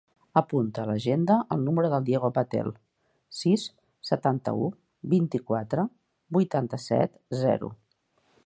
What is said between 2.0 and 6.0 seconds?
Diego Patel: sis, setanta-u, vint-i-quatre,